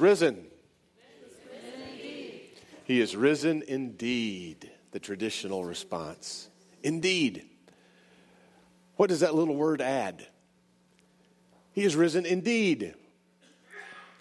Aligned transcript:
is 0.00 0.20
risen. 0.22 0.46
He 2.84 3.00
is 3.00 3.14
risen 3.14 3.62
indeed, 3.68 4.70
the 4.92 4.98
traditional 4.98 5.64
response. 5.64 6.48
Indeed. 6.82 7.44
What 8.96 9.10
does 9.10 9.20
that 9.20 9.34
little 9.34 9.54
word 9.54 9.80
add? 9.80 10.26
He 11.72 11.84
is 11.84 11.94
risen 11.96 12.26
indeed, 12.26 12.94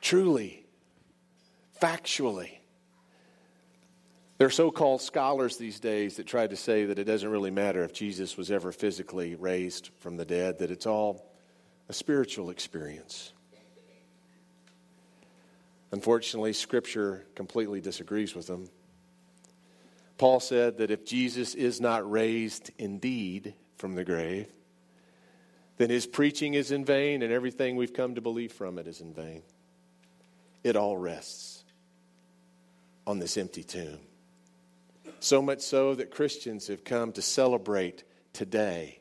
truly, 0.00 0.66
factually. 1.80 2.50
There 4.36 4.46
are 4.46 4.50
so 4.50 4.70
called 4.70 5.00
scholars 5.00 5.56
these 5.56 5.80
days 5.80 6.16
that 6.16 6.26
try 6.26 6.46
to 6.46 6.56
say 6.56 6.84
that 6.86 6.98
it 6.98 7.04
doesn't 7.04 7.28
really 7.28 7.50
matter 7.50 7.82
if 7.84 7.92
Jesus 7.92 8.36
was 8.36 8.50
ever 8.50 8.70
physically 8.70 9.34
raised 9.34 9.90
from 9.98 10.16
the 10.16 10.24
dead, 10.24 10.58
that 10.58 10.70
it's 10.70 10.86
all 10.86 11.32
a 11.88 11.92
spiritual 11.92 12.50
experience. 12.50 13.32
Unfortunately, 15.90 16.52
Scripture 16.52 17.26
completely 17.34 17.80
disagrees 17.80 18.34
with 18.34 18.46
them. 18.46 18.68
Paul 20.18 20.40
said 20.40 20.78
that 20.78 20.90
if 20.90 21.06
Jesus 21.06 21.54
is 21.54 21.80
not 21.80 22.10
raised 22.10 22.70
indeed 22.78 23.54
from 23.76 23.94
the 23.94 24.04
grave, 24.04 24.48
then 25.76 25.90
his 25.90 26.06
preaching 26.06 26.54
is 26.54 26.72
in 26.72 26.84
vain 26.84 27.22
and 27.22 27.32
everything 27.32 27.76
we've 27.76 27.94
come 27.94 28.16
to 28.16 28.20
believe 28.20 28.52
from 28.52 28.78
it 28.78 28.86
is 28.86 29.00
in 29.00 29.14
vain. 29.14 29.42
It 30.64 30.76
all 30.76 30.96
rests 30.96 31.64
on 33.06 33.20
this 33.20 33.36
empty 33.36 33.62
tomb. 33.62 34.00
So 35.20 35.40
much 35.40 35.60
so 35.60 35.94
that 35.94 36.10
Christians 36.10 36.66
have 36.66 36.84
come 36.84 37.12
to 37.12 37.22
celebrate 37.22 38.04
today, 38.32 39.00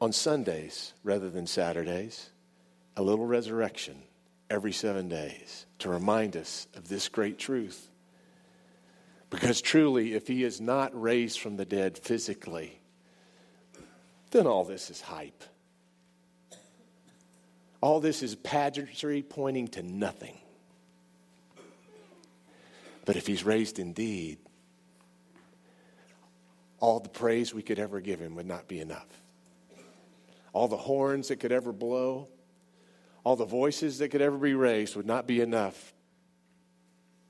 on 0.00 0.12
Sundays 0.12 0.92
rather 1.04 1.30
than 1.30 1.46
Saturdays, 1.46 2.30
a 2.96 3.02
little 3.02 3.26
resurrection 3.26 4.02
every 4.50 4.72
seven 4.72 5.08
days 5.08 5.64
to 5.78 5.88
remind 5.88 6.36
us 6.36 6.66
of 6.74 6.88
this 6.88 7.08
great 7.08 7.38
truth. 7.38 7.88
Because 9.30 9.60
truly, 9.60 10.14
if 10.14 10.26
he 10.26 10.42
is 10.42 10.60
not 10.60 11.00
raised 11.00 11.38
from 11.38 11.56
the 11.56 11.64
dead 11.64 11.96
physically, 11.96 12.80
then 14.32 14.46
all 14.46 14.64
this 14.64 14.90
is 14.90 15.00
hype. 15.00 15.44
All 17.80 18.00
this 18.00 18.22
is 18.24 18.34
pageantry 18.34 19.22
pointing 19.22 19.68
to 19.68 19.82
nothing. 19.82 20.36
But 23.04 23.16
if 23.16 23.26
he's 23.26 23.44
raised 23.44 23.78
indeed, 23.78 24.38
all 26.80 26.98
the 27.00 27.08
praise 27.08 27.54
we 27.54 27.62
could 27.62 27.78
ever 27.78 28.00
give 28.00 28.20
him 28.20 28.34
would 28.34 28.46
not 28.46 28.66
be 28.66 28.80
enough. 28.80 29.08
All 30.52 30.66
the 30.66 30.76
horns 30.76 31.28
that 31.28 31.36
could 31.36 31.52
ever 31.52 31.72
blow, 31.72 32.28
all 33.24 33.36
the 33.36 33.44
voices 33.44 33.98
that 33.98 34.08
could 34.08 34.22
ever 34.22 34.38
be 34.38 34.54
raised 34.54 34.96
would 34.96 35.06
not 35.06 35.26
be 35.26 35.40
enough 35.40 35.92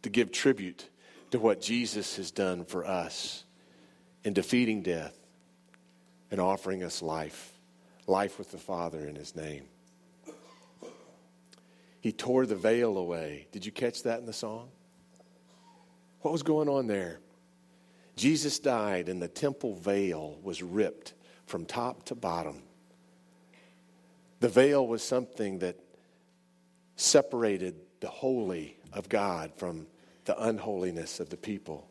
to 0.02 0.08
give 0.08 0.32
tribute 0.32 0.88
to 1.30 1.38
what 1.38 1.60
Jesus 1.60 2.16
has 2.16 2.30
done 2.30 2.64
for 2.64 2.84
us 2.84 3.44
in 4.24 4.32
defeating 4.32 4.82
death 4.82 5.16
and 6.30 6.40
offering 6.40 6.82
us 6.82 7.02
life, 7.02 7.52
life 8.06 8.38
with 8.38 8.50
the 8.50 8.58
Father 8.58 9.06
in 9.06 9.16
His 9.16 9.34
name. 9.34 9.64
He 12.00 12.12
tore 12.12 12.46
the 12.46 12.56
veil 12.56 12.96
away. 12.96 13.46
Did 13.52 13.66
you 13.66 13.72
catch 13.72 14.04
that 14.04 14.20
in 14.20 14.26
the 14.26 14.32
song? 14.32 14.70
What 16.22 16.32
was 16.32 16.42
going 16.42 16.68
on 16.68 16.86
there? 16.86 17.20
Jesus 18.16 18.58
died, 18.58 19.08
and 19.08 19.20
the 19.20 19.28
temple 19.28 19.74
veil 19.74 20.38
was 20.42 20.62
ripped 20.62 21.14
from 21.46 21.64
top 21.64 22.04
to 22.04 22.14
bottom. 22.14 22.62
The 24.40 24.48
veil 24.48 24.86
was 24.86 25.02
something 25.02 25.58
that 25.60 25.78
separated 26.96 27.76
the 28.00 28.08
holy 28.08 28.76
of 28.92 29.08
God 29.08 29.52
from 29.56 29.86
the 30.24 30.42
unholiness 30.42 31.20
of 31.20 31.30
the 31.30 31.36
people. 31.36 31.88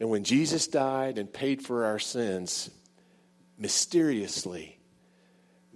And 0.00 0.10
when 0.10 0.24
Jesus 0.24 0.66
died 0.66 1.18
and 1.18 1.32
paid 1.32 1.62
for 1.62 1.84
our 1.84 1.98
sins, 1.98 2.70
mysteriously, 3.58 4.78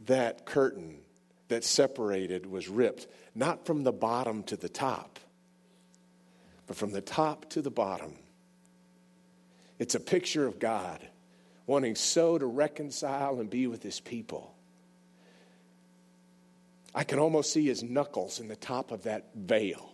that 0.06 0.46
curtain 0.46 1.00
that 1.48 1.64
separated 1.64 2.46
was 2.46 2.68
ripped, 2.68 3.06
not 3.34 3.64
from 3.64 3.84
the 3.84 3.92
bottom 3.92 4.42
to 4.44 4.56
the 4.56 4.68
top, 4.68 5.18
but 6.66 6.76
from 6.76 6.92
the 6.92 7.00
top 7.00 7.48
to 7.50 7.62
the 7.62 7.70
bottom. 7.70 8.14
It's 9.78 9.94
a 9.94 10.00
picture 10.00 10.46
of 10.46 10.58
God 10.58 11.06
wanting 11.66 11.94
so 11.94 12.38
to 12.38 12.46
reconcile 12.46 13.40
and 13.40 13.48
be 13.48 13.66
with 13.66 13.82
his 13.82 14.00
people. 14.00 14.54
I 16.98 17.04
can 17.04 17.20
almost 17.20 17.52
see 17.52 17.66
his 17.66 17.84
knuckles 17.84 18.40
in 18.40 18.48
the 18.48 18.56
top 18.56 18.90
of 18.90 19.04
that 19.04 19.28
veil, 19.32 19.88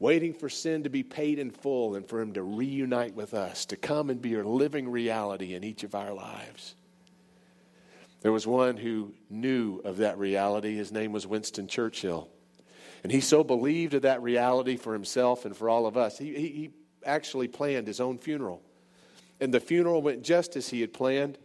waiting 0.00 0.34
for 0.34 0.48
sin 0.48 0.82
to 0.82 0.90
be 0.90 1.04
paid 1.04 1.38
in 1.38 1.52
full 1.52 1.94
and 1.94 2.08
for 2.08 2.20
him 2.20 2.32
to 2.32 2.42
reunite 2.42 3.14
with 3.14 3.34
us, 3.34 3.66
to 3.66 3.76
come 3.76 4.10
and 4.10 4.20
be 4.20 4.34
a 4.34 4.42
living 4.42 4.88
reality 4.88 5.54
in 5.54 5.62
each 5.62 5.84
of 5.84 5.94
our 5.94 6.12
lives. 6.12 6.74
There 8.22 8.32
was 8.32 8.48
one 8.48 8.76
who 8.76 9.14
knew 9.30 9.78
of 9.84 9.98
that 9.98 10.18
reality. 10.18 10.74
His 10.74 10.90
name 10.90 11.12
was 11.12 11.24
Winston 11.24 11.68
Churchill. 11.68 12.28
And 13.04 13.12
he 13.12 13.20
so 13.20 13.44
believed 13.44 13.94
of 13.94 14.02
that 14.02 14.22
reality 14.22 14.76
for 14.76 14.92
himself 14.92 15.44
and 15.44 15.56
for 15.56 15.70
all 15.70 15.86
of 15.86 15.96
us. 15.96 16.18
He, 16.18 16.34
he, 16.34 16.48
he 16.48 16.70
actually 17.04 17.46
planned 17.46 17.86
his 17.86 18.00
own 18.00 18.18
funeral. 18.18 18.60
And 19.40 19.54
the 19.54 19.60
funeral 19.60 20.02
went 20.02 20.24
just 20.24 20.56
as 20.56 20.68
he 20.68 20.80
had 20.80 20.92
planned. 20.92 21.38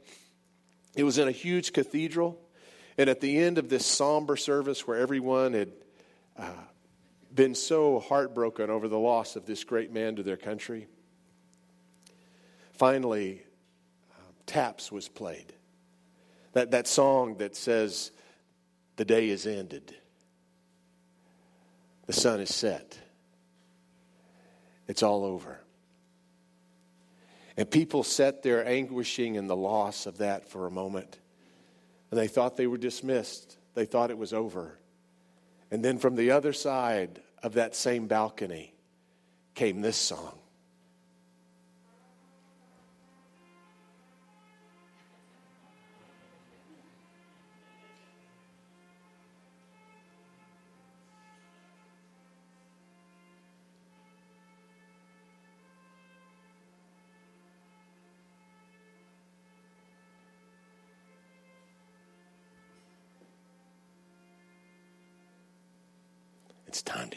It 0.96 1.04
was 1.04 1.20
in 1.20 1.28
a 1.28 1.32
huge 1.32 1.74
cathedral. 1.74 2.42
And 2.98 3.10
at 3.10 3.22
the 3.22 3.38
end 3.38 3.58
of 3.58 3.70
this 3.70 3.86
somber 3.86 4.36
service, 4.36 4.86
where 4.86 4.98
everyone 4.98 5.54
had 5.54 5.72
uh, 6.38 6.52
been 7.34 7.56
so 7.56 8.00
heartbroken 8.00 8.70
over 8.70 8.88
the 8.88 9.00
loss 9.00 9.36
of 9.36 9.46
this 9.46 9.64
great 9.64 9.92
man 9.92 10.18
to 10.18 10.24
their 10.24 10.38
country, 10.38 10.88
finally, 12.74 13.44
uh, 14.12 14.24
Taps 14.46 14.92
was 14.92 15.08
played. 15.08 15.54
That, 16.54 16.72
that 16.72 16.88
song 16.88 17.38
that 17.38 17.56
says, 17.56 18.12
The 18.98 19.06
day 19.06 19.30
is 19.30 19.48
ended, 19.48 19.96
the 22.08 22.14
sun 22.14 22.42
is 22.42 22.54
set, 22.54 23.00
it's 24.88 25.04
all 25.04 25.24
over. 25.24 25.62
And 27.58 27.70
people 27.70 28.04
sat 28.04 28.44
there 28.44 28.66
anguishing 28.66 29.36
in 29.36 29.48
the 29.48 29.56
loss 29.56 30.06
of 30.06 30.20
that 30.20 30.50
for 30.50 30.68
a 30.68 30.72
moment. 30.72 31.20
And 32.12 32.20
they 32.20 32.28
thought 32.28 32.58
they 32.58 32.68
were 32.68 32.78
dismissed, 32.78 33.58
they 33.74 33.86
thought 33.86 34.12
it 34.12 34.18
was 34.18 34.34
over. 34.34 34.78
And 35.72 35.84
then 35.84 35.98
from 35.98 36.16
the 36.16 36.32
other 36.32 36.52
side 36.52 37.22
of 37.42 37.54
that 37.54 37.74
same 37.76 38.08
balcony 38.08 38.74
came 39.56 39.82
this 39.82 39.96
song. 39.96 40.41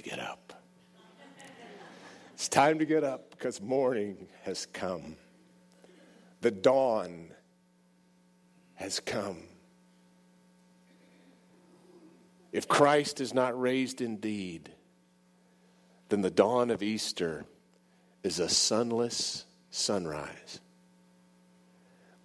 Get 0.05 0.21
up. 0.21 0.53
It's 2.35 2.49
time 2.49 2.79
to 2.79 2.85
get 2.85 3.03
up 3.05 3.31
because 3.31 3.61
morning 3.61 4.29
has 4.43 4.67
come. 4.67 5.17
The 6.43 6.51
dawn 6.51 7.31
has 8.75 9.01
come. 9.01 9.45
If 12.53 12.69
Christ 12.69 13.21
is 13.21 13.33
not 13.33 13.59
raised 13.59 14.01
indeed, 14.03 14.71
then 16.11 16.21
the 16.21 16.31
dawn 16.31 16.71
of 16.71 16.83
Easter 16.83 17.47
is 18.23 18.39
a 18.39 18.49
sunless 18.49 19.47
sunrise. 19.71 20.61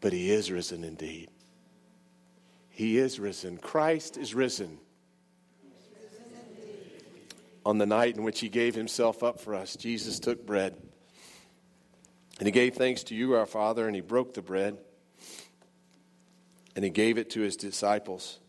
But 0.02 0.12
he 0.12 0.32
is 0.32 0.52
risen 0.52 0.84
indeed. 0.84 1.30
He 2.70 2.98
is 2.98 3.20
risen. 3.20 3.58
Christ 3.58 4.18
is 4.18 4.36
risen 4.36 4.80
on 7.70 7.78
the 7.78 7.86
night 7.86 8.18
in 8.18 8.24
which 8.24 8.40
he 8.40 8.50
gave 8.50 8.74
himself 8.74 9.22
up 9.22 9.40
for 9.40 9.54
us, 9.54 9.76
Jesus 9.76 10.20
took 10.20 10.44
bread. 10.44 10.76
And 12.40 12.48
he 12.48 12.52
gave 12.52 12.74
thanks 12.74 13.04
to 13.04 13.16
you, 13.16 13.36
our 13.36 13.46
Father, 13.46 13.86
and 13.86 13.96
he 13.96 14.02
broke 14.02 14.34
the 14.34 14.42
bread. 14.42 14.80
And 16.76 16.84
he 16.84 16.90
gave 16.90 17.20
it 17.20 17.30
to 17.32 17.42
his 17.42 17.56
disciples. 17.56 18.40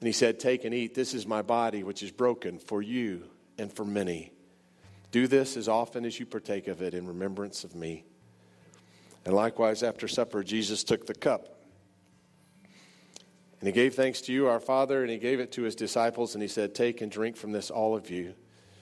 And 0.00 0.08
he 0.08 0.12
said, 0.12 0.40
Take 0.40 0.64
and 0.64 0.74
eat. 0.74 0.96
This 0.96 1.14
is 1.14 1.28
my 1.28 1.42
body, 1.42 1.84
which 1.84 2.02
is 2.02 2.10
broken 2.10 2.58
for 2.58 2.82
you 2.82 3.22
and 3.56 3.72
for 3.72 3.84
many. 3.84 4.32
Do 5.12 5.28
this 5.28 5.56
as 5.56 5.68
often 5.68 6.04
as 6.04 6.18
you 6.18 6.26
partake 6.26 6.66
of 6.66 6.82
it 6.82 6.92
in 6.92 7.06
remembrance 7.06 7.62
of 7.62 7.76
me. 7.76 8.04
And 9.24 9.32
likewise, 9.32 9.84
after 9.84 10.08
supper, 10.08 10.42
Jesus 10.42 10.82
took 10.82 11.06
the 11.06 11.14
cup. 11.14 11.53
And 13.64 13.74
he 13.74 13.80
gave 13.80 13.94
thanks 13.94 14.20
to 14.20 14.32
you, 14.34 14.46
our 14.46 14.60
Father, 14.60 15.00
and 15.00 15.10
he 15.10 15.16
gave 15.16 15.40
it 15.40 15.52
to 15.52 15.62
his 15.62 15.74
disciples, 15.74 16.34
and 16.34 16.42
he 16.42 16.48
said, 16.48 16.74
Take 16.74 17.00
and 17.00 17.10
drink 17.10 17.34
from 17.34 17.52
this, 17.52 17.70
all 17.70 17.96
of 17.96 18.10
you. 18.10 18.34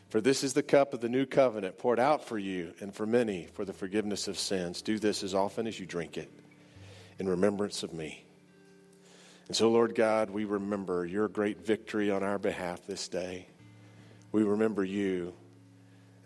For 0.08 0.20
this 0.20 0.42
is 0.42 0.54
the 0.54 0.62
cup 0.64 0.92
of 0.92 1.00
the 1.00 1.08
new 1.08 1.24
covenant 1.24 1.78
poured 1.78 2.00
out 2.00 2.24
for 2.24 2.36
you 2.36 2.74
and 2.80 2.92
for 2.92 3.06
many 3.06 3.46
for 3.52 3.64
the 3.64 3.72
forgiveness 3.72 4.26
of 4.26 4.36
sins. 4.36 4.82
Do 4.82 4.98
this 4.98 5.22
as 5.22 5.36
often 5.36 5.68
as 5.68 5.78
you 5.78 5.86
drink 5.86 6.18
it 6.18 6.32
in 7.20 7.28
remembrance 7.28 7.84
of 7.84 7.92
me. 7.92 8.24
And 9.46 9.56
so, 9.56 9.70
Lord 9.70 9.94
God, 9.94 10.30
we 10.30 10.46
remember 10.46 11.06
your 11.06 11.28
great 11.28 11.64
victory 11.64 12.10
on 12.10 12.24
our 12.24 12.40
behalf 12.40 12.84
this 12.84 13.06
day. 13.06 13.46
We 14.32 14.42
remember 14.42 14.82
you. 14.82 15.32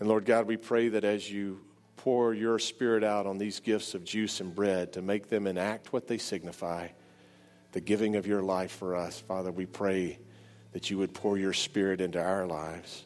And 0.01 0.09
Lord 0.09 0.25
God, 0.25 0.47
we 0.47 0.57
pray 0.57 0.89
that 0.89 1.05
as 1.05 1.31
you 1.31 1.61
pour 1.99 2.33
your 2.33 2.59
spirit 2.59 3.05
out 3.05 3.27
on 3.27 3.37
these 3.37 3.61
gifts 3.61 3.95
of 3.95 4.03
juice 4.03 4.41
and 4.41 4.55
bread 4.55 4.95
to 4.95 5.03
make 5.03 5.29
them 5.29 5.47
enact 5.47 5.93
what 5.93 6.07
they 6.07 6.17
signify, 6.17 6.89
the 7.73 7.81
giving 7.81 8.17
of 8.17 8.27
your 8.27 8.43
life 8.43 8.73
for 8.73 8.95
us, 8.95 9.21
Father, 9.21 9.53
we 9.53 9.67
pray 9.67 10.19
that 10.73 10.91
you 10.91 10.99
would 10.99 11.15
pour 11.15 11.39
your 11.39 11.53
spirit 11.53 12.01
into 12.01 12.23
our 12.23 12.47
lives, 12.47 13.05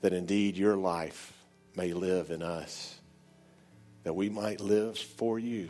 that 0.00 0.12
indeed 0.12 0.56
your 0.56 0.76
life 0.76 1.32
may 1.76 1.92
live 1.92 2.30
in 2.30 2.42
us, 2.42 2.98
that 4.02 4.14
we 4.14 4.28
might 4.28 4.60
live 4.60 4.98
for 4.98 5.38
you. 5.38 5.68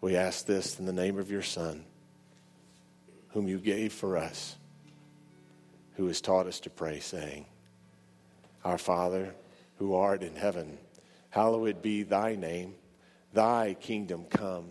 We 0.00 0.16
ask 0.16 0.46
this 0.46 0.78
in 0.78 0.86
the 0.86 0.92
name 0.92 1.18
of 1.18 1.30
your 1.30 1.42
Son, 1.42 1.84
whom 3.30 3.48
you 3.48 3.58
gave 3.58 3.92
for 3.92 4.16
us, 4.16 4.56
who 5.96 6.06
has 6.06 6.20
taught 6.20 6.46
us 6.46 6.60
to 6.60 6.70
pray, 6.70 7.00
saying, 7.00 7.46
Our 8.64 8.78
Father, 8.78 9.34
who 9.76 9.94
art 9.94 10.22
in 10.22 10.34
heaven, 10.34 10.78
hallowed 11.30 11.82
be 11.82 12.02
thy 12.02 12.34
name. 12.34 12.74
Thy 13.32 13.74
kingdom 13.74 14.24
come, 14.24 14.70